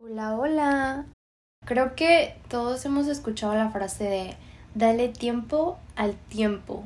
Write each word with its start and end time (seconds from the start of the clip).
Hola, 0.00 0.36
hola. 0.36 1.06
Creo 1.64 1.94
que 1.94 2.34
todos 2.48 2.84
hemos 2.84 3.08
escuchado 3.08 3.54
la 3.54 3.70
frase 3.70 4.04
de 4.04 4.36
dale 4.74 5.08
tiempo 5.08 5.78
al 5.96 6.14
tiempo. 6.14 6.84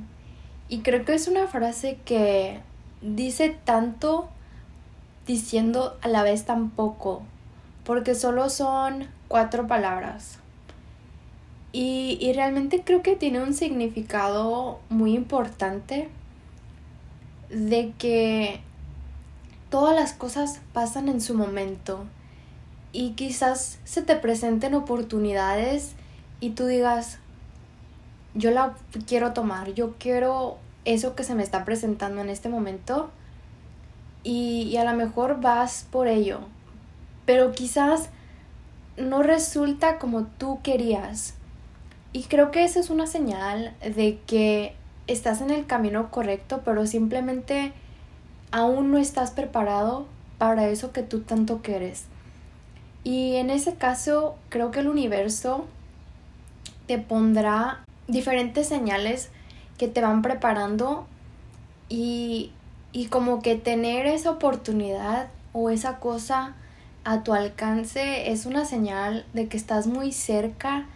Y 0.69 0.81
creo 0.81 1.05
que 1.05 1.15
es 1.15 1.29
una 1.29 1.47
frase 1.47 1.99
que 2.05 2.61
dice 3.01 3.57
tanto 3.65 4.29
diciendo 5.27 5.97
a 6.03 6.09
la 6.09 6.23
vez 6.23 6.45
tan 6.45 6.71
poco, 6.71 7.23
porque 7.85 8.15
solo 8.15 8.51
son 8.51 9.09
cuatro 9.29 9.67
palabras. 9.67 10.39
Y, 11.73 12.19
y 12.21 12.33
realmente 12.33 12.83
creo 12.85 13.03
que 13.03 13.17
tiene 13.17 13.43
un 13.43 13.55
significado 13.55 14.81
muy 14.89 15.15
importante 15.15 16.09
de 17.53 17.93
que 17.99 18.61
todas 19.71 19.95
las 19.95 20.13
cosas 20.13 20.61
pasan 20.73 21.09
en 21.09 21.21
su 21.21 21.35
momento 21.35 22.05
y 22.93 23.11
quizás 23.11 23.79
se 23.85 24.03
te 24.03 24.17
presenten 24.17 24.75
oportunidades 24.75 25.93
y 26.41 26.51
tú 26.51 26.67
digas, 26.67 27.19
yo 28.35 28.51
la 28.51 28.75
quiero 29.07 29.33
tomar, 29.33 29.73
yo 29.75 29.95
quiero 29.99 30.59
eso 30.85 31.15
que 31.15 31.25
se 31.25 31.35
me 31.35 31.43
está 31.43 31.65
presentando 31.65 32.21
en 32.21 32.29
este 32.29 32.49
momento 32.49 33.11
y, 34.25 34.77
a 34.77 34.85
lo 34.85 34.97
mejor 34.97 35.41
vas 35.41 35.87
por 35.91 36.07
ello, 36.07 36.41
pero 37.27 37.53
quizás 37.53 38.09
no 38.97 39.23
resulta 39.23 39.99
como 39.99 40.25
tú 40.25 40.61
querías. 40.63 41.35
Y 42.13 42.25
creo 42.25 42.51
que 42.51 42.65
esa 42.65 42.79
es 42.79 42.91
una 42.91 43.07
señal 43.07 43.75
de 43.81 44.21
que 44.27 44.77
estás 45.07 45.41
en 45.41 45.51
el 45.51 45.67
camino 45.67 46.11
correcto, 46.11 46.63
pero 46.65 46.87
simplemente 46.87 47.73
aún 48.51 48.91
no 48.91 48.99
estás 48.99 49.31
preparado 49.31 50.07
para 50.39 50.69
eso 50.69 50.93
que 50.93 51.03
tú 51.03 51.21
tanto 51.21 51.63
quieres. 51.63 52.05
Y 53.05 53.37
en 53.37 53.51
ese 53.51 53.75
caso, 53.75 54.37
creo 54.49 54.71
que 54.71 54.81
el 54.81 54.89
universo 54.89 55.67
te 56.87 56.99
pondrá 56.99 57.85
diferentes 58.07 58.69
señales 58.69 59.31
que 59.79 59.89
te 59.89 60.01
van 60.01 60.23
preparando 60.23 61.07
y, 61.89 62.53
y 62.93 63.07
como 63.07 63.43
que 63.43 63.57
tener 63.57 64.07
esa 64.07 64.31
oportunidad 64.31 65.29
o 65.53 65.71
esa 65.71 65.99
cosa 65.99 66.55
a 67.05 67.25
tu 67.25 67.35
alcance 67.35 68.31
es 68.31 68.47
una 68.47 68.65
señal 68.65 69.25
de 69.33 69.49
que 69.49 69.57
estás 69.57 69.87
muy 69.87 70.13
cerca 70.13 70.87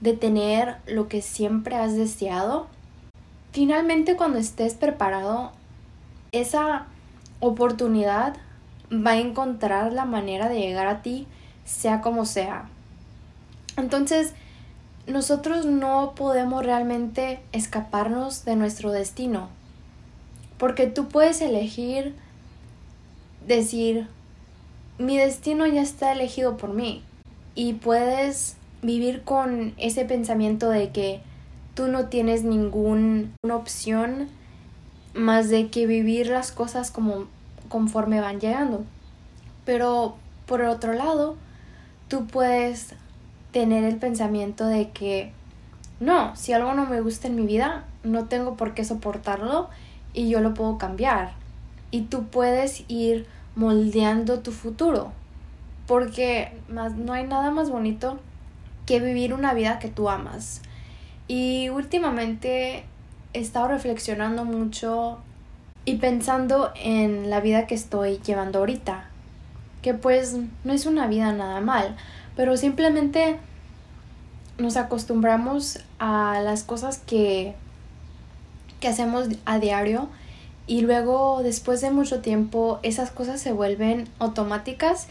de 0.00 0.14
tener 0.14 0.76
lo 0.86 1.08
que 1.08 1.22
siempre 1.22 1.76
has 1.76 1.94
deseado. 1.94 2.66
Finalmente 3.52 4.16
cuando 4.16 4.38
estés 4.38 4.74
preparado, 4.74 5.52
esa 6.32 6.86
oportunidad 7.40 8.36
va 8.90 9.12
a 9.12 9.18
encontrar 9.18 9.92
la 9.92 10.06
manera 10.06 10.48
de 10.48 10.58
llegar 10.58 10.86
a 10.86 11.02
ti 11.02 11.26
sea 11.64 12.00
como 12.00 12.24
sea. 12.24 12.68
Entonces, 13.76 14.32
nosotros 15.06 15.66
no 15.66 16.14
podemos 16.14 16.64
realmente 16.64 17.40
escaparnos 17.52 18.44
de 18.46 18.56
nuestro 18.56 18.90
destino. 18.90 19.48
Porque 20.56 20.86
tú 20.86 21.08
puedes 21.08 21.42
elegir 21.42 22.14
decir, 23.46 24.06
mi 24.98 25.18
destino 25.18 25.66
ya 25.66 25.82
está 25.82 26.12
elegido 26.12 26.56
por 26.56 26.72
mí. 26.72 27.02
Y 27.54 27.74
puedes 27.74 28.56
vivir 28.80 29.22
con 29.24 29.74
ese 29.76 30.04
pensamiento 30.04 30.70
de 30.70 30.90
que 30.90 31.20
tú 31.74 31.88
no 31.88 32.06
tienes 32.06 32.44
ninguna 32.44 33.28
opción 33.50 34.28
más 35.14 35.48
de 35.48 35.68
que 35.68 35.86
vivir 35.86 36.28
las 36.28 36.52
cosas 36.52 36.90
como 36.90 37.26
conforme 37.68 38.20
van 38.20 38.40
llegando. 38.40 38.84
Pero 39.64 40.16
por 40.46 40.62
otro 40.62 40.92
lado, 40.92 41.36
tú 42.08 42.26
puedes 42.26 42.94
tener 43.52 43.84
el 43.84 43.96
pensamiento 43.96 44.66
de 44.66 44.90
que 44.90 45.32
no, 46.00 46.34
si 46.34 46.52
algo 46.52 46.74
no 46.74 46.86
me 46.86 47.00
gusta 47.00 47.28
en 47.28 47.36
mi 47.36 47.46
vida, 47.46 47.84
no 48.02 48.24
tengo 48.24 48.56
por 48.56 48.74
qué 48.74 48.84
soportarlo 48.84 49.68
y 50.12 50.28
yo 50.28 50.40
lo 50.40 50.54
puedo 50.54 50.78
cambiar. 50.78 51.32
Y 51.90 52.02
tú 52.02 52.24
puedes 52.24 52.84
ir 52.88 53.26
moldeando 53.54 54.40
tu 54.40 54.50
futuro. 54.50 55.12
Porque 55.86 56.58
más, 56.68 56.94
no 56.96 57.12
hay 57.12 57.26
nada 57.26 57.50
más 57.50 57.70
bonito 57.70 58.18
que 58.86 58.98
vivir 58.98 59.34
una 59.34 59.54
vida 59.54 59.78
que 59.78 59.88
tú 59.88 60.08
amas. 60.08 60.62
Y 61.28 61.68
últimamente 61.68 62.84
he 63.32 63.40
estado 63.40 63.68
reflexionando 63.68 64.44
mucho 64.44 65.18
y 65.84 65.96
pensando 65.96 66.72
en 66.76 67.30
la 67.30 67.40
vida 67.40 67.66
que 67.66 67.74
estoy 67.74 68.18
llevando 68.18 68.60
ahorita 68.60 69.08
que 69.82 69.94
pues 69.94 70.36
no 70.64 70.72
es 70.72 70.86
una 70.86 71.06
vida 71.08 71.32
nada 71.32 71.60
mal, 71.60 71.96
pero 72.36 72.56
simplemente 72.56 73.36
nos 74.58 74.76
acostumbramos 74.76 75.80
a 75.98 76.40
las 76.40 76.62
cosas 76.62 76.98
que, 76.98 77.54
que 78.80 78.88
hacemos 78.88 79.28
a 79.44 79.58
diario 79.58 80.08
y 80.68 80.82
luego 80.82 81.42
después 81.42 81.80
de 81.80 81.90
mucho 81.90 82.20
tiempo 82.20 82.78
esas 82.84 83.10
cosas 83.10 83.40
se 83.40 83.52
vuelven 83.52 84.08
automáticas 84.20 85.08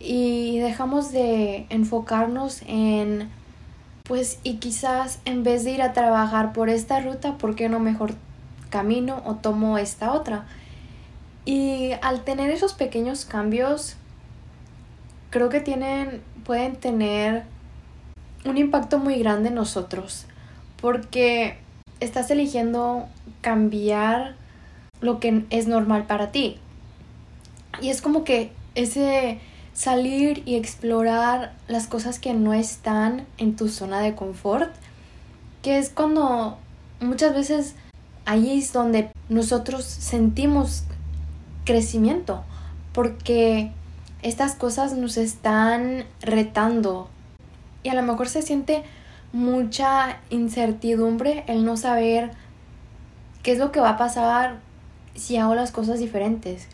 y 0.00 0.58
dejamos 0.58 1.12
de 1.12 1.66
enfocarnos 1.68 2.62
en 2.66 3.28
pues 4.06 4.38
y 4.42 4.56
quizás 4.56 5.18
en 5.24 5.44
vez 5.44 5.64
de 5.64 5.70
ir 5.70 5.80
a 5.80 5.94
trabajar 5.94 6.52
por 6.52 6.68
esta 6.68 7.00
ruta, 7.00 7.38
¿por 7.38 7.56
qué 7.56 7.70
no 7.70 7.80
mejor 7.80 8.14
camino 8.68 9.22
o 9.24 9.36
tomo 9.36 9.78
esta 9.78 10.12
otra? 10.12 10.44
Y 11.46 11.92
al 12.02 12.22
tener 12.22 12.50
esos 12.50 12.74
pequeños 12.74 13.24
cambios 13.24 13.96
creo 15.30 15.48
que 15.48 15.60
tienen, 15.60 16.22
pueden 16.44 16.76
tener 16.76 17.44
un 18.44 18.58
impacto 18.58 18.98
muy 18.98 19.18
grande 19.18 19.48
en 19.48 19.54
nosotros, 19.54 20.26
porque 20.82 21.56
estás 22.00 22.30
eligiendo 22.30 23.08
cambiar 23.40 24.34
lo 25.00 25.18
que 25.18 25.46
es 25.48 25.66
normal 25.66 26.06
para 26.06 26.30
ti. 26.30 26.58
Y 27.80 27.88
es 27.88 28.02
como 28.02 28.22
que 28.22 28.52
ese 28.74 29.40
salir 29.74 30.42
y 30.46 30.54
explorar 30.54 31.52
las 31.68 31.86
cosas 31.86 32.18
que 32.18 32.32
no 32.32 32.54
están 32.54 33.26
en 33.36 33.56
tu 33.56 33.68
zona 33.68 34.00
de 34.00 34.14
confort, 34.14 34.72
que 35.62 35.78
es 35.78 35.90
cuando 35.90 36.56
muchas 37.00 37.34
veces 37.34 37.74
ahí 38.24 38.58
es 38.58 38.72
donde 38.72 39.10
nosotros 39.28 39.84
sentimos 39.84 40.84
crecimiento, 41.64 42.44
porque 42.92 43.72
estas 44.22 44.54
cosas 44.54 44.94
nos 44.94 45.16
están 45.16 46.04
retando 46.22 47.10
y 47.82 47.88
a 47.88 47.94
lo 47.94 48.02
mejor 48.02 48.28
se 48.28 48.42
siente 48.42 48.84
mucha 49.32 50.18
incertidumbre 50.30 51.44
el 51.48 51.64
no 51.64 51.76
saber 51.76 52.30
qué 53.42 53.52
es 53.52 53.58
lo 53.58 53.72
que 53.72 53.80
va 53.80 53.90
a 53.90 53.96
pasar 53.96 54.60
si 55.16 55.36
hago 55.36 55.54
las 55.54 55.72
cosas 55.72 55.98
diferentes. 55.98 56.68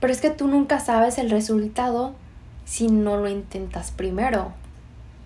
Pero 0.00 0.12
es 0.12 0.20
que 0.20 0.30
tú 0.30 0.46
nunca 0.48 0.80
sabes 0.80 1.18
el 1.18 1.30
resultado 1.30 2.14
si 2.64 2.88
no 2.88 3.16
lo 3.16 3.28
intentas 3.28 3.90
primero. 3.90 4.52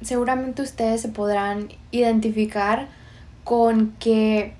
Seguramente 0.00 0.62
ustedes 0.62 1.00
se 1.00 1.09
podrán 1.09 1.69
identificar 1.91 2.88
con 3.44 3.94
que 3.99 4.55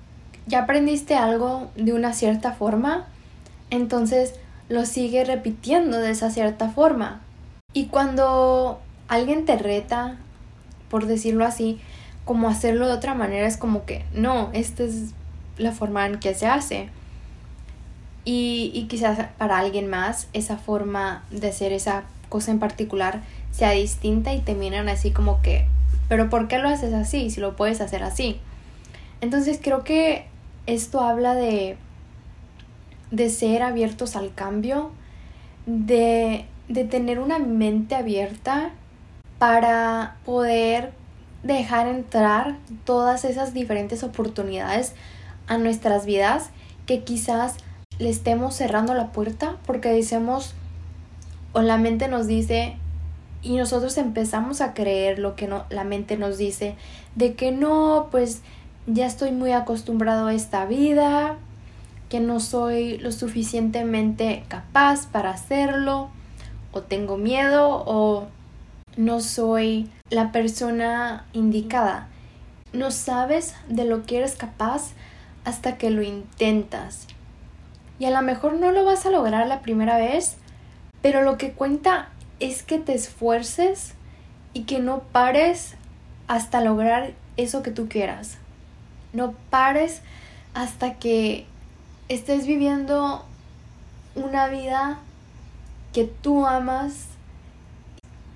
ya 0.45 0.63
aprendiste 0.63 1.15
algo 1.15 1.69
de 1.75 1.93
una 1.93 2.13
cierta 2.13 2.51
forma, 2.51 3.07
entonces 3.69 4.33
lo 4.69 4.85
sigue 4.85 5.23
repitiendo 5.23 5.99
de 5.99 6.11
esa 6.11 6.29
cierta 6.29 6.69
forma. 6.69 7.21
Y 7.73 7.87
cuando 7.87 8.79
alguien 9.07 9.45
te 9.45 9.57
reta, 9.57 10.17
por 10.89 11.07
decirlo 11.07 11.45
así, 11.45 11.79
como 12.25 12.49
hacerlo 12.49 12.87
de 12.87 12.93
otra 12.93 13.13
manera, 13.13 13.47
es 13.47 13.57
como 13.57 13.85
que 13.85 14.05
no, 14.13 14.49
esta 14.53 14.83
es 14.83 15.13
la 15.57 15.71
forma 15.71 16.05
en 16.05 16.19
que 16.19 16.33
se 16.35 16.47
hace. 16.47 16.89
Y, 18.25 18.71
y 18.73 18.83
quizás 18.85 19.27
para 19.37 19.57
alguien 19.57 19.89
más 19.89 20.27
esa 20.33 20.57
forma 20.57 21.23
de 21.29 21.49
hacer 21.49 21.73
esa 21.73 22.03
cosa 22.29 22.51
en 22.51 22.59
particular 22.59 23.21
sea 23.51 23.71
distinta 23.71 24.33
y 24.33 24.39
te 24.39 24.55
miran 24.55 24.89
así 24.89 25.11
como 25.11 25.41
que, 25.41 25.67
pero 26.07 26.29
¿por 26.29 26.47
qué 26.47 26.57
lo 26.57 26.69
haces 26.69 26.93
así 26.93 27.29
si 27.29 27.41
lo 27.41 27.55
puedes 27.55 27.81
hacer 27.81 28.03
así? 28.03 28.39
Entonces 29.21 29.59
creo 29.61 29.83
que 29.83 30.25
esto 30.65 31.01
habla 31.01 31.35
de 31.35 31.77
de 33.13 33.29
ser 33.29 33.61
abiertos 33.61 34.15
al 34.15 34.33
cambio, 34.33 34.89
de, 35.67 36.45
de 36.67 36.83
tener 36.83 37.19
una 37.19 37.37
mente 37.37 37.93
abierta 37.93 38.71
para 39.37 40.15
poder 40.25 40.93
dejar 41.43 41.87
entrar 41.87 42.55
todas 42.85 43.23
esas 43.23 43.53
diferentes 43.53 44.03
oportunidades 44.03 44.95
a 45.45 45.59
nuestras 45.59 46.07
vidas 46.07 46.49
que 46.87 47.03
quizás 47.03 47.57
le 48.03 48.09
estemos 48.09 48.53
cerrando 48.53 48.93
la 48.93 49.11
puerta 49.11 49.57
porque 49.65 49.89
decimos 49.89 50.53
o 51.53 51.61
la 51.61 51.77
mente 51.77 52.07
nos 52.07 52.27
dice 52.27 52.75
y 53.41 53.55
nosotros 53.55 53.97
empezamos 53.97 54.61
a 54.61 54.73
creer 54.73 55.19
lo 55.19 55.35
que 55.35 55.47
no, 55.47 55.65
la 55.69 55.83
mente 55.83 56.17
nos 56.17 56.37
dice 56.37 56.75
de 57.15 57.33
que 57.33 57.51
no, 57.51 58.07
pues 58.11 58.41
ya 58.87 59.05
estoy 59.05 59.31
muy 59.31 59.51
acostumbrado 59.51 60.27
a 60.27 60.33
esta 60.33 60.65
vida, 60.65 61.37
que 62.09 62.19
no 62.19 62.39
soy 62.39 62.97
lo 62.97 63.11
suficientemente 63.11 64.43
capaz 64.47 65.07
para 65.07 65.31
hacerlo, 65.31 66.09
o 66.71 66.81
tengo 66.81 67.17
miedo, 67.17 67.83
o 67.85 68.27
no 68.97 69.19
soy 69.19 69.89
la 70.09 70.31
persona 70.31 71.25
indicada. 71.33 72.07
No 72.71 72.91
sabes 72.91 73.55
de 73.67 73.85
lo 73.85 74.03
que 74.03 74.17
eres 74.17 74.35
capaz 74.35 74.91
hasta 75.45 75.77
que 75.77 75.89
lo 75.89 76.01
intentas. 76.01 77.07
Y 77.99 78.05
a 78.05 78.11
lo 78.11 78.21
mejor 78.21 78.53
no 78.53 78.71
lo 78.71 78.85
vas 78.85 79.05
a 79.05 79.11
lograr 79.11 79.47
la 79.47 79.61
primera 79.61 79.97
vez, 79.97 80.37
pero 81.01 81.21
lo 81.21 81.37
que 81.37 81.51
cuenta 81.51 82.09
es 82.39 82.63
que 82.63 82.79
te 82.79 82.93
esfuerces 82.93 83.93
y 84.53 84.63
que 84.63 84.79
no 84.79 84.99
pares 84.99 85.75
hasta 86.27 86.61
lograr 86.61 87.13
eso 87.37 87.63
que 87.63 87.71
tú 87.71 87.87
quieras. 87.87 88.37
No 89.13 89.33
pares 89.49 90.01
hasta 90.53 90.95
que 90.95 91.45
estés 92.09 92.47
viviendo 92.47 93.25
una 94.15 94.47
vida 94.47 94.99
que 95.93 96.05
tú 96.05 96.45
amas 96.45 97.07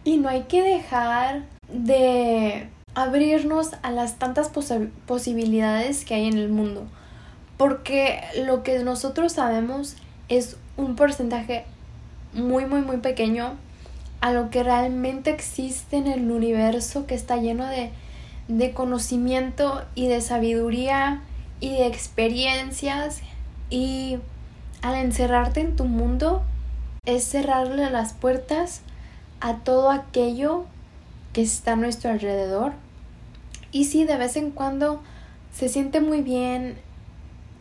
y 0.03 0.17
no 0.17 0.29
hay 0.29 0.43
que 0.43 0.61
dejar 0.61 1.43
de 1.71 2.69
abrirnos 2.95 3.71
a 3.81 3.91
las 3.91 4.15
tantas 4.15 4.49
posibilidades 5.05 6.05
que 6.05 6.15
hay 6.15 6.27
en 6.27 6.37
el 6.37 6.49
mundo. 6.49 6.87
Porque 7.57 8.21
lo 8.45 8.63
que 8.63 8.79
nosotros 8.83 9.33
sabemos 9.33 9.95
es 10.29 10.57
un 10.75 10.95
porcentaje 10.95 11.65
muy, 12.33 12.65
muy, 12.65 12.81
muy 12.81 12.97
pequeño 12.97 13.55
a 14.21 14.31
lo 14.31 14.49
que 14.49 14.63
realmente 14.63 15.31
existe 15.31 15.97
en 15.97 16.07
el 16.07 16.31
universo 16.31 17.05
que 17.05 17.15
está 17.15 17.37
lleno 17.37 17.65
de, 17.65 17.91
de 18.47 18.71
conocimiento 18.73 19.83
y 19.95 20.07
de 20.07 20.21
sabiduría 20.21 21.21
y 21.59 21.71
de 21.71 21.87
experiencias 21.87 23.21
y 23.69 24.17
al 24.81 24.95
encerrarte 24.95 25.61
en 25.61 25.75
tu 25.75 25.85
mundo 25.85 26.43
es 27.05 27.23
cerrarle 27.23 27.89
las 27.89 28.13
puertas 28.13 28.81
a 29.39 29.57
todo 29.57 29.91
aquello 29.91 30.65
que 31.33 31.41
está 31.41 31.73
a 31.73 31.75
nuestro 31.75 32.11
alrededor. 32.11 32.73
Y 33.71 33.85
sí, 33.85 34.05
de 34.05 34.17
vez 34.17 34.35
en 34.37 34.51
cuando 34.51 35.01
se 35.53 35.69
siente 35.69 36.01
muy 36.01 36.21
bien 36.21 36.77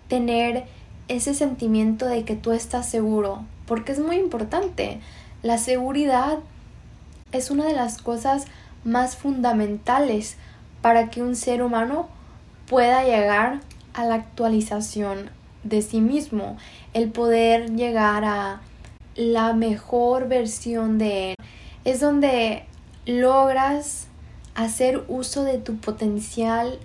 tener 0.09 0.65
ese 1.09 1.35
sentimiento 1.35 2.07
de 2.07 2.25
que 2.25 2.37
tú 2.37 2.53
estás 2.53 2.89
seguro, 2.89 3.45
porque 3.67 3.93
es 3.93 3.99
muy 3.99 4.17
importante. 4.17 5.01
La 5.43 5.59
seguridad 5.59 6.39
es 7.33 7.51
una 7.51 7.67
de 7.67 7.75
las 7.75 7.99
cosas 7.99 8.47
más 8.85 9.17
fundamentales 9.17 10.37
para 10.81 11.11
que 11.11 11.23
un 11.23 11.37
ser 11.37 11.63
humano 11.63 12.09
pueda 12.67 13.05
llegar 13.05 13.61
a 13.95 14.05
la 14.05 14.15
actualización 14.15 15.31
de 15.65 15.83
sí 15.83 16.01
mismo, 16.01 16.57
el 16.93 17.11
poder 17.11 17.75
llegar 17.75 18.25
a 18.25 18.61
la 19.17 19.53
mejor 19.53 20.29
versión 20.29 20.99
de 20.99 21.31
él. 21.31 21.37
Es 21.85 22.01
donde 22.01 22.65
logras 23.07 24.09
hacer 24.55 25.05
uso 25.09 25.45
de 25.45 25.59
tu 25.59 25.77
potencial 25.77 26.79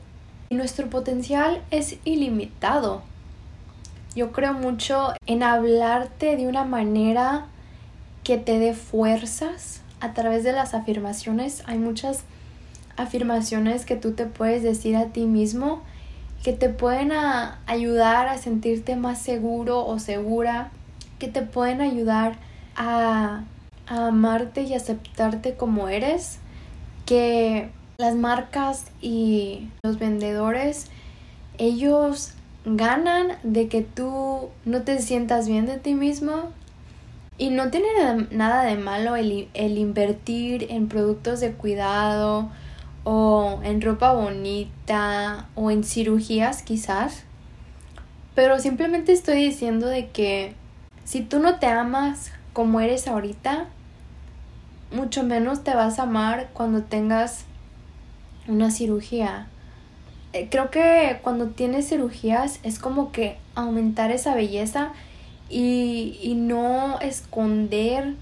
y 0.50 0.56
nuestro 0.56 0.90
potencial 0.90 1.62
es 1.72 1.98
ilimitado. 2.04 3.04
Yo 4.16 4.32
creo 4.32 4.54
mucho 4.54 5.14
en 5.26 5.42
hablarte 5.42 6.36
de 6.36 6.48
una 6.48 6.66
manera 6.66 7.46
que 8.24 8.38
te 8.38 8.60
dé 8.60 8.74
fuerzas 8.74 9.82
a 10.00 10.14
través 10.14 10.44
de 10.44 10.52
las 10.52 10.74
afirmaciones. 10.74 11.64
Hay 11.66 11.78
muchas 11.78 12.24
afirmaciones 12.98 13.86
que 13.86 13.96
tú 13.96 14.14
te 14.14 14.26
puedes 14.26 14.64
decir 14.64 14.96
a 14.98 15.08
ti 15.08 15.26
mismo 15.26 15.82
que 16.44 16.54
te 16.54 16.70
pueden 16.70 17.12
ayudar 17.68 18.28
a 18.28 18.38
sentirte 18.38 18.96
más 18.96 19.20
seguro 19.20 19.86
o 19.86 20.00
segura, 20.00 20.72
que 21.20 21.28
te 21.28 21.44
pueden 21.44 21.82
ayudar 21.82 22.38
a, 22.76 23.44
amarte 23.88 24.64
y 24.64 24.74
aceptarte 24.74 25.56
como 25.56 25.90
eres, 25.90 26.40
que 27.06 27.70
las 27.98 28.16
marcas 28.16 28.86
y 29.02 29.70
los 29.84 30.00
vendedores, 30.00 30.88
ellos 31.58 32.34
ganan 32.66 33.38
de 33.44 33.68
que 33.68 33.82
tú 33.82 34.50
no 34.66 34.82
te 34.84 35.02
sientas 35.02 35.48
bien 35.48 35.66
de 35.66 35.78
ti 35.78 35.96
mismo 35.96 36.52
y 37.38 37.50
no 37.50 37.72
tiene 37.72 37.88
nada 38.30 38.64
de 38.64 38.76
malo 38.76 39.16
el, 39.16 39.50
el 39.54 39.78
invertir 39.78 40.68
en 40.70 40.88
productos 40.88 41.40
de 41.40 41.54
cuidado 41.54 42.50
o 43.04 43.60
en 43.64 43.82
ropa 43.82 44.14
bonita 44.14 45.48
o 45.56 45.72
en 45.72 45.84
cirugías 45.84 46.62
quizás. 46.62 47.24
Pero 48.36 48.60
simplemente 48.60 49.12
estoy 49.12 49.44
diciendo 49.44 49.88
de 49.88 50.10
que 50.10 50.54
si 51.04 51.22
tú 51.22 51.40
no 51.40 51.60
te 51.60 51.66
amas 51.66 52.32
como 52.54 52.80
eres 52.80 53.08
ahorita, 53.08 53.66
mucho 54.92 55.24
menos 55.24 55.64
te 55.64 55.74
vas 55.74 56.00
a 56.00 56.04
amar 56.04 56.50
cuando 56.54 56.84
tengas 56.84 57.46
una 58.48 58.72
cirugía. 58.72 59.48
Eh, 60.34 60.48
creo 60.50 60.70
que 60.72 61.20
cuando 61.22 61.48
tienes 61.48 61.90
cirugías 61.90 62.60
es 62.64 62.80
como 62.80 63.12
que 63.12 63.38
aumentar 63.54 64.12
esa 64.12 64.34
belleza 64.34 64.94
y, 65.50 66.18
y 66.22 66.36
no 66.36 67.00
esconder 67.02 68.16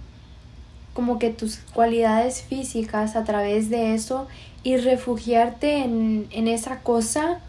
como 0.94 1.20
que 1.20 1.30
tus 1.30 1.58
cualidades 1.58 2.42
físicas 2.42 3.16
a 3.16 3.24
través 3.24 3.70
de 3.70 3.94
eso 3.94 4.28
y 4.64 4.78
refugiarte 4.78 5.84
en, 5.84 6.28
en 6.32 6.48
esa 6.48 6.80
cosa 6.80 7.40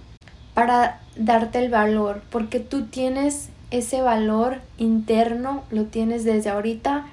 para 0.55 1.01
darte 1.17 1.59
el 1.59 1.71
valor, 1.71 2.23
porque 2.31 2.61
tú 2.61 2.87
tienes 2.87 3.49
ese 3.71 4.03
valor 4.03 4.61
interno, 4.79 5.65
lo 5.71 5.87
tienes 5.87 6.25
desde 6.25 6.51
ahorita 6.51 7.07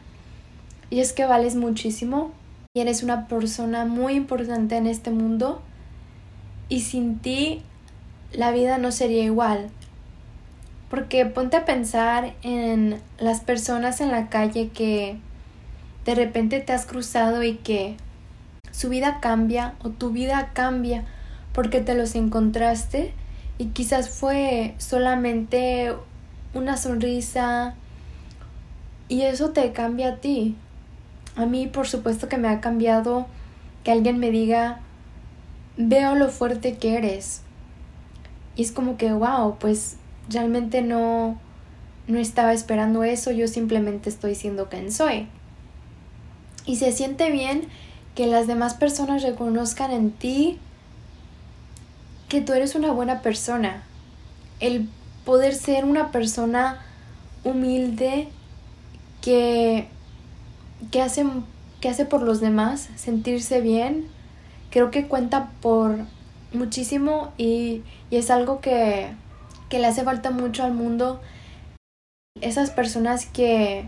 y 0.89 0.99
es 0.99 1.13
que 1.13 1.25
vales 1.25 1.55
muchísimo 1.55 2.31
y 2.73 2.81
eres 2.81 3.03
una 3.03 3.27
persona 3.27 3.85
muy 3.85 4.13
importante 4.13 4.75
en 4.75 4.87
este 4.87 5.11
mundo 5.11 5.61
y 6.69 6.81
sin 6.81 7.19
ti 7.19 7.61
la 8.33 8.51
vida 8.51 8.77
no 8.77 8.91
sería 8.91 9.23
igual. 9.23 9.69
Porque 10.89 11.25
ponte 11.25 11.57
a 11.57 11.65
pensar 11.65 12.33
en 12.43 13.01
las 13.19 13.41
personas 13.41 13.99
en 13.99 14.11
la 14.11 14.29
calle 14.29 14.69
que 14.69 15.17
de 16.05 16.15
repente 16.15 16.59
te 16.61 16.71
has 16.71 16.85
cruzado 16.85 17.43
y 17.43 17.55
que 17.55 17.97
su 18.71 18.89
vida 18.89 19.19
cambia 19.19 19.73
o 19.83 19.89
tu 19.89 20.11
vida 20.11 20.51
cambia 20.53 21.03
porque 21.51 21.81
te 21.81 21.95
los 21.95 22.15
encontraste 22.15 23.13
y 23.57 23.65
quizás 23.67 24.09
fue 24.09 24.75
solamente 24.77 25.93
una 26.53 26.77
sonrisa 26.77 27.75
y 29.09 29.23
eso 29.23 29.49
te 29.49 29.71
cambia 29.73 30.09
a 30.09 30.15
ti. 30.17 30.55
A 31.35 31.45
mí 31.45 31.67
por 31.67 31.87
supuesto 31.87 32.29
que 32.29 32.37
me 32.37 32.47
ha 32.47 32.61
cambiado 32.61 33.27
que 33.83 33.91
alguien 33.91 34.19
me 34.19 34.31
diga 34.31 34.79
veo 35.77 36.15
lo 36.15 36.29
fuerte 36.29 36.77
que 36.77 36.97
eres. 36.97 37.41
Y 38.55 38.63
es 38.63 38.71
como 38.71 38.97
que 38.97 39.11
wow, 39.13 39.57
pues 39.59 39.97
realmente 40.29 40.81
no 40.81 41.39
no 42.07 42.19
estaba 42.19 42.53
esperando 42.53 43.03
eso, 43.03 43.31
yo 43.31 43.47
simplemente 43.47 44.09
estoy 44.09 44.33
siendo 44.33 44.69
quien 44.69 44.91
soy. 44.91 45.27
Y 46.65 46.77
se 46.77 46.91
siente 46.91 47.31
bien 47.31 47.67
que 48.15 48.27
las 48.27 48.47
demás 48.47 48.73
personas 48.73 49.23
reconozcan 49.23 49.91
en 49.91 50.11
ti 50.11 50.57
que 52.29 52.41
tú 52.41 52.53
eres 52.53 52.75
una 52.75 52.91
buena 52.91 53.21
persona. 53.21 53.83
El 54.59 54.89
poder 55.25 55.53
ser 55.53 55.85
una 55.85 56.11
persona 56.11 56.81
humilde 57.43 58.29
que, 59.21 59.87
que, 60.91 61.05
que 61.81 61.89
hace 61.89 62.05
por 62.05 62.21
los 62.21 62.39
demás 62.39 62.89
sentirse 62.95 63.61
bien, 63.61 64.07
creo 64.69 64.91
que 64.91 65.07
cuenta 65.07 65.51
por 65.61 65.97
muchísimo 66.53 67.31
y, 67.37 67.83
y 68.09 68.17
es 68.17 68.29
algo 68.31 68.61
que, 68.61 69.09
que 69.69 69.79
le 69.79 69.87
hace 69.87 70.03
falta 70.03 70.31
mucho 70.31 70.63
al 70.63 70.73
mundo. 70.73 71.21
Esas 72.41 72.69
personas 72.71 73.25
que, 73.25 73.85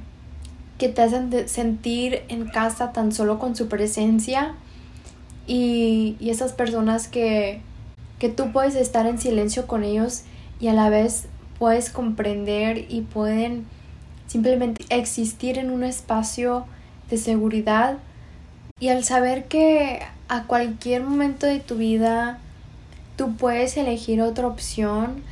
que 0.80 0.90
te 0.90 1.02
hacen 1.02 1.48
sentir 1.48 2.24
en 2.30 2.48
casa 2.48 2.92
tan 2.92 3.12
solo 3.12 3.38
con 3.38 3.56
su 3.56 3.68
presencia 3.68 4.56
y, 5.46 6.16
esas 6.22 6.54
personas 6.54 7.08
que, 7.08 7.62
que 8.18 8.30
tú 8.30 8.52
puedes 8.52 8.76
estar 8.76 9.06
en 9.06 9.20
silencio 9.20 9.68
con 9.68 9.84
ellos 9.84 10.24
y 10.60 10.68
a 10.68 10.74
la 10.74 10.90
vez 10.90 11.28
puedes 11.58 11.90
comprender 11.90 12.86
y 12.90 13.02
pueden 13.02 13.66
simplemente 14.28 14.86
existir 14.90 15.58
en 15.58 15.70
un 15.70 15.84
espacio 15.84 16.66
de 17.10 17.18
seguridad 17.18 17.98
y 18.80 18.90
al 18.90 19.04
saber 19.04 19.46
que 19.46 20.02
a 20.28 20.44
cualquier 20.44 21.04
momento 21.04 21.46
de 21.46 21.60
tu 21.60 21.76
vida 21.76 22.40
tú 23.16 23.36
puedes 23.36 23.78
elegir 23.78 24.22
otra 24.22 24.48
opción 24.48 25.24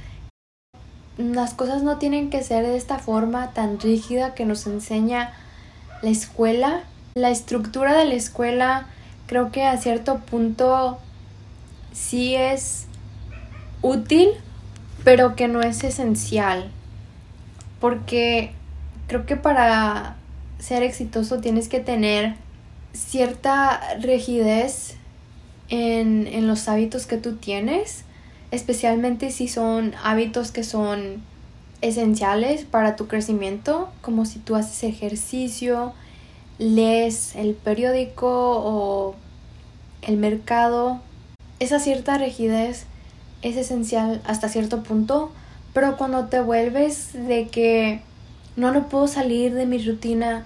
las 1.18 1.56
cosas 1.56 1.82
no 1.82 1.98
tienen 1.98 2.30
que 2.30 2.44
ser 2.44 2.66
de 2.66 2.77
esta 2.77 3.00
forma 3.00 3.51
tan 3.51 3.80
rígida 3.80 4.36
que 4.36 4.46
nos 4.46 4.68
enseña 4.68 5.34
la 6.04 6.10
escuela. 6.12 6.84
La 7.16 7.32
estructura 7.32 7.98
de 7.98 8.06
la 8.06 8.13
escuela 8.13 8.86
creo 9.25 9.51
que 9.51 9.66
a 9.66 9.77
cierto 9.77 10.20
punto 10.20 11.00
sí 11.92 12.36
es 12.36 12.86
útil, 13.82 14.30
pero 15.04 15.36
que 15.36 15.48
no 15.48 15.62
es 15.62 15.84
esencial. 15.84 16.72
porque 17.80 18.54
creo 19.08 19.27
que 19.27 19.36
para 19.36 20.16
ser 20.58 20.82
exitoso 20.82 21.39
tienes 21.39 21.68
que 21.68 21.80
tener 21.80 22.36
cierta 22.98 23.80
rigidez 24.00 24.96
en, 25.70 26.27
en 26.27 26.48
los 26.48 26.68
hábitos 26.68 27.06
que 27.06 27.18
tú 27.18 27.36
tienes, 27.36 28.04
especialmente 28.51 29.32
si 29.32 29.48
son 29.48 29.94
hábitos 30.04 30.51
que 30.51 30.63
son 30.63 31.24
esenciales 31.82 32.66
para 32.66 32.96
tu 32.96 33.08
crecimiento, 33.08 33.89
como 34.01 34.25
si 34.25 34.39
tú 34.39 34.56
haces 34.56 34.84
ejercicio, 34.84 35.94
lees 36.58 37.36
el 37.36 37.54
periódico 37.54 38.27
o 38.27 39.16
el 40.01 40.18
mercado. 40.18 41.01
Esa 41.60 41.80
cierta 41.80 42.18
rigidez 42.18 42.86
es 43.42 43.58
esencial 43.58 44.22
hasta 44.25 44.50
cierto 44.50 44.84
punto, 44.84 45.32
pero 45.74 45.98
cuando 45.98 46.25
te 46.25 46.42
vuelves 46.42 47.13
de 47.13 47.48
que 47.48 48.01
no, 48.56 48.72
no 48.72 48.89
puedo 48.89 49.08
salir 49.08 49.54
de 49.54 49.66
mi 49.66 49.77
rutina, 49.77 50.46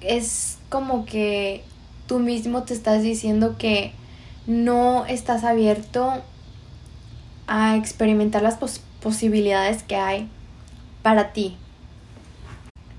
es 0.00 0.58
como 0.68 1.06
que 1.06 1.64
tú 2.06 2.18
mismo 2.18 2.62
te 2.62 2.74
estás 2.74 3.02
diciendo 3.02 3.56
que 3.58 3.92
no 4.46 5.06
estás 5.06 5.44
abierto 5.44 6.22
a 7.46 7.76
experimentar 7.76 8.42
las 8.42 8.58
posibilidades 9.00 9.82
que 9.82 9.96
hay 9.96 10.28
para 11.02 11.32
ti. 11.32 11.56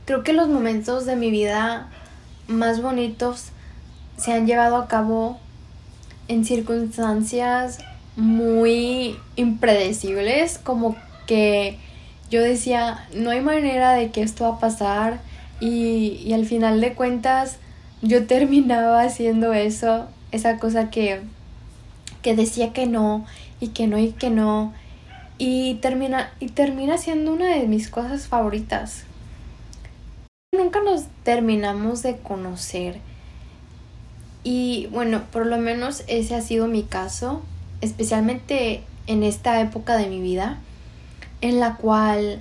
Creo 0.06 0.24
que 0.24 0.34
los 0.34 0.48
momentos 0.48 1.06
de 1.06 1.16
mi 1.16 1.32
vida 1.32 1.90
más 2.48 2.82
bonitos 2.82 3.50
se 4.18 4.34
han 4.34 4.48
llevado 4.48 4.78
a 4.78 4.88
cabo 4.88 5.40
en 6.28 6.46
circunstancias 6.46 7.80
muy 8.16 9.18
impredecibles, 9.36 10.58
como 10.58 10.96
que 11.28 11.78
yo 12.30 12.42
decía, 12.42 13.08
no 13.14 13.30
hay 13.30 13.42
manera 13.42 13.94
de 13.94 14.12
que 14.12 14.22
esto 14.22 14.46
va 14.46 14.56
a 14.56 14.60
pasar 14.60 15.20
y, 15.60 16.22
y 16.26 16.34
al 16.34 16.46
final 16.46 16.82
de 16.82 16.94
cuentas 16.94 17.58
yo 18.02 18.26
terminaba 18.26 19.02
haciendo 19.02 19.54
eso, 19.54 20.08
esa 20.32 20.58
cosa 20.60 20.90
que, 20.90 21.22
que 22.22 22.36
decía 22.36 22.74
que 22.74 22.86
no 22.86 23.26
y 23.60 23.70
que 23.70 23.88
no 23.88 23.98
y 23.98 24.12
que 24.12 24.30
no 24.30 24.74
y 25.38 25.76
termina 25.76 26.32
y 26.40 26.48
termina 26.48 26.98
siendo 26.98 27.34
una 27.34 27.48
de 27.56 27.68
mis 27.68 27.90
cosas 27.90 28.28
favoritas. 28.28 29.04
Nunca 30.56 30.82
nos 30.82 31.06
terminamos 31.24 32.04
de 32.04 32.18
conocer. 32.18 33.00
Y 34.44 34.88
bueno, 34.92 35.24
por 35.32 35.46
lo 35.46 35.58
menos 35.58 36.04
ese 36.08 36.36
ha 36.36 36.42
sido 36.42 36.68
mi 36.68 36.84
caso, 36.84 37.42
especialmente 37.82 38.84
en 39.06 39.24
esta 39.24 39.60
época 39.60 39.98
de 39.98 40.08
mi 40.08 40.22
vida, 40.22 40.58
en 41.42 41.60
la 41.60 41.76
cual 41.76 42.40